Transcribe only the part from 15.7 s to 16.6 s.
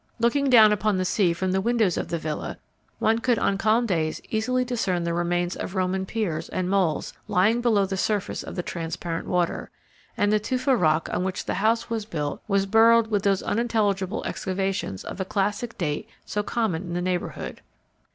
date so